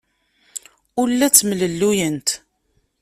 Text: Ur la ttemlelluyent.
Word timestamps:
Ur 0.99 1.07
la 1.11 1.27
ttemlelluyent. 1.31 2.29